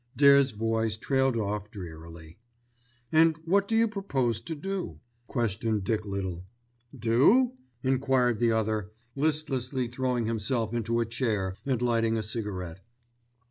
Dare's 0.17 0.49
voice 0.49 0.97
trailed 0.97 1.37
off 1.37 1.69
drearily. 1.69 2.39
"And 3.11 3.37
what 3.45 3.67
do 3.67 3.75
you 3.77 3.87
propose 3.87 4.41
to 4.41 4.55
do?" 4.55 4.99
questioned 5.27 5.83
Dick 5.83 6.05
Little. 6.05 6.43
"Do?" 6.97 7.53
enquired 7.83 8.39
the 8.39 8.51
other, 8.51 8.93
listlessly 9.15 9.87
throwing 9.87 10.25
himself 10.25 10.73
into 10.73 11.01
a 11.01 11.05
chair 11.05 11.55
and 11.67 11.83
lighting 11.83 12.17
a 12.17 12.23
cigarette. 12.23 12.83